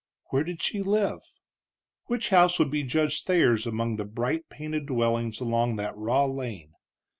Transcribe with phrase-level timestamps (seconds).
[0.31, 1.19] Where did she live?
[2.05, 6.73] Which house would be Judge Thayer's among the bright painted dwellings along that raw lane?